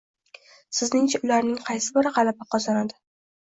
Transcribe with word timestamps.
Sizningcha, 0.77 1.21
ularning 1.29 1.61
qaysi 1.69 1.95
biri 2.01 2.17
gʻalaba 2.19 2.51
qozonadi 2.59 3.03